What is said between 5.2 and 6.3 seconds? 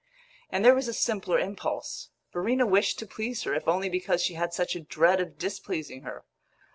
of displeasing her.